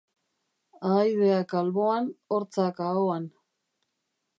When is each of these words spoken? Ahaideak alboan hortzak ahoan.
Ahaideak 0.93 1.55
alboan 1.61 2.11
hortzak 2.37 2.85
ahoan. 2.91 3.33